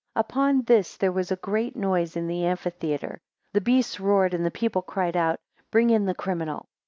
12 0.15 0.25
Upon 0.25 0.61
this 0.63 0.97
there 0.97 1.11
was 1.11 1.31
a 1.31 1.35
great 1.35 1.75
noise 1.75 2.15
in 2.15 2.25
the 2.25 2.43
amphitheatre; 2.47 3.21
the 3.53 3.61
beasts 3.61 3.99
roared, 3.99 4.33
and 4.33 4.43
the 4.43 4.49
people 4.49 4.81
cried 4.81 5.15
out, 5.15 5.39
Bring 5.69 5.91
in 5.91 6.07
the 6.07 6.15
criminal. 6.15 6.65